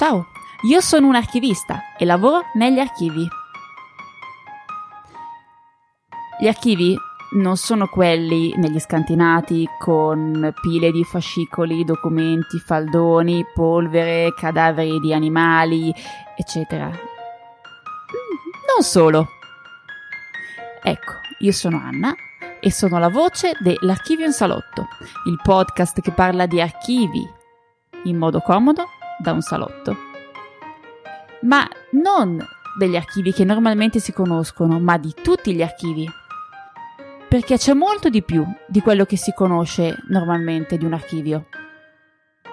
Ciao, 0.00 0.28
io 0.62 0.80
sono 0.80 1.08
un 1.08 1.14
archivista 1.14 1.94
e 1.98 2.06
lavoro 2.06 2.46
negli 2.54 2.78
archivi. 2.78 3.28
Gli 6.40 6.48
archivi 6.48 6.96
non 7.32 7.58
sono 7.58 7.86
quelli 7.86 8.54
negli 8.56 8.78
scantinati 8.78 9.68
con 9.78 10.54
pile 10.62 10.90
di 10.90 11.04
fascicoli, 11.04 11.84
documenti, 11.84 12.58
faldoni, 12.58 13.44
polvere, 13.52 14.32
cadaveri 14.32 15.00
di 15.00 15.12
animali, 15.12 15.94
eccetera. 16.34 16.86
Non 16.86 18.82
solo. 18.82 19.28
Ecco, 20.82 21.12
io 21.40 21.52
sono 21.52 21.76
Anna 21.76 22.14
e 22.58 22.72
sono 22.72 22.98
la 22.98 23.10
voce 23.10 23.52
dell'Archivio 23.58 24.24
in 24.24 24.32
Salotto, 24.32 24.88
il 25.26 25.38
podcast 25.42 26.00
che 26.00 26.12
parla 26.12 26.46
di 26.46 26.58
archivi 26.58 27.28
in 28.04 28.16
modo 28.16 28.40
comodo 28.40 28.88
da 29.20 29.32
un 29.32 29.40
salotto. 29.40 29.96
Ma 31.42 31.68
non 31.92 32.44
degli 32.78 32.96
archivi 32.96 33.32
che 33.32 33.44
normalmente 33.44 33.98
si 33.98 34.12
conoscono, 34.12 34.78
ma 34.80 34.96
di 34.98 35.14
tutti 35.14 35.54
gli 35.54 35.62
archivi 35.62 36.08
perché 37.30 37.58
c'è 37.58 37.74
molto 37.74 38.08
di 38.08 38.24
più 38.24 38.44
di 38.66 38.80
quello 38.80 39.04
che 39.04 39.16
si 39.16 39.32
conosce 39.32 40.02
normalmente 40.08 40.76
di 40.76 40.84
un 40.84 40.94
archivio. 40.94 41.46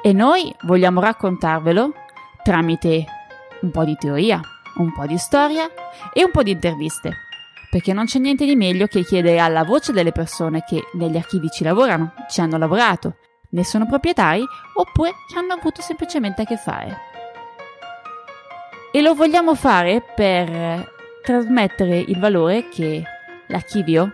E 0.04 0.14
noi 0.14 0.54
vogliamo 0.66 1.02
raccontarvelo 1.02 1.94
tramite 2.44 3.06
un 3.62 3.72
po' 3.72 3.84
di 3.84 3.96
teoria, 3.96 4.40
un 4.76 4.94
po' 4.94 5.08
di 5.08 5.18
storia 5.18 5.68
e 6.14 6.24
un 6.24 6.30
po' 6.30 6.44
di 6.44 6.52
interviste. 6.52 7.12
Perché 7.72 7.92
non 7.92 8.06
c'è 8.06 8.20
niente 8.20 8.46
di 8.46 8.56
meglio 8.56 8.86
che 8.86 9.04
chiedere 9.04 9.40
alla 9.40 9.64
voce 9.64 9.94
delle 9.94 10.12
persone 10.12 10.64
che 10.64 10.84
negli 10.94 11.18
archivi 11.18 11.50
ci 11.50 11.64
lavorano, 11.64 12.14
ci 12.30 12.42
hanno 12.42 12.60
lavorato, 12.60 13.18
ne 13.50 13.64
sono 13.64 13.86
proprietari 13.86 14.44
oppure 14.76 15.14
ci 15.30 15.38
hanno 15.38 15.54
avuto 15.54 15.82
semplicemente 15.82 16.42
a 16.42 16.46
che 16.46 16.58
fare. 16.58 16.98
E 18.92 19.02
lo 19.02 19.14
vogliamo 19.14 19.56
fare 19.56 20.02
per 20.02 20.96
trasmettere 21.22 21.98
il 21.98 22.20
valore 22.20 22.70
che 22.70 23.04
l'archivio 23.48 24.14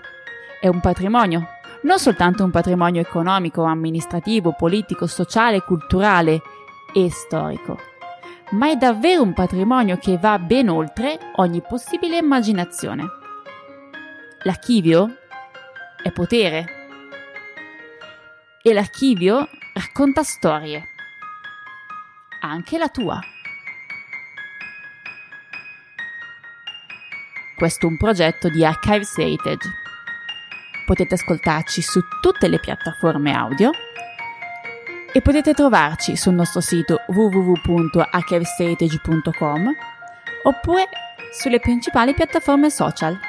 è 0.59 0.67
un 0.67 0.79
patrimonio, 0.79 1.47
non 1.83 1.99
soltanto 1.99 2.43
un 2.43 2.51
patrimonio 2.51 3.01
economico, 3.01 3.63
amministrativo, 3.63 4.53
politico, 4.53 5.05
sociale, 5.07 5.61
culturale 5.61 6.41
e 6.93 7.11
storico, 7.11 7.77
ma 8.51 8.69
è 8.69 8.75
davvero 8.75 9.21
un 9.21 9.33
patrimonio 9.33 9.97
che 9.97 10.17
va 10.17 10.39
ben 10.39 10.69
oltre 10.69 11.19
ogni 11.35 11.61
possibile 11.61 12.17
immaginazione. 12.17 13.05
L'archivio 14.43 15.17
è 16.01 16.11
potere 16.11 16.82
e 18.63 18.73
l'archivio 18.73 19.47
racconta 19.73 20.23
storie, 20.23 20.89
anche 22.39 22.79
la 22.79 22.87
tua. 22.87 23.19
Questo 27.55 27.85
è 27.85 27.89
un 27.89 27.97
progetto 27.97 28.49
di 28.49 28.65
Archives 28.65 29.15
Heritage 29.19 29.81
potete 30.85 31.15
ascoltarci 31.15 31.81
su 31.81 31.99
tutte 32.21 32.47
le 32.47 32.59
piattaforme 32.59 33.33
audio 33.33 33.71
e 35.11 35.21
potete 35.21 35.53
trovarci 35.53 36.15
sul 36.15 36.33
nostro 36.33 36.61
sito 36.61 37.01
www.archivesteritage.com 37.07 39.75
oppure 40.43 40.87
sulle 41.31 41.59
principali 41.59 42.13
piattaforme 42.13 42.69
social. 42.69 43.19